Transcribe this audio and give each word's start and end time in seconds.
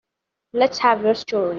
Let's 0.53 0.79
have 0.79 1.03
your 1.03 1.13
story. 1.15 1.49